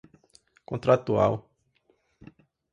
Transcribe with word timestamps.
contratual 0.71 1.33